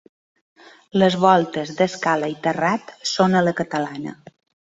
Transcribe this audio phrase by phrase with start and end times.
[1.01, 4.17] Les voltes d'escala i terrat són a la catalana.